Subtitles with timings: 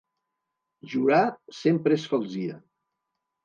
[0.93, 1.21] Jurar
[1.59, 2.61] sempre és falsia.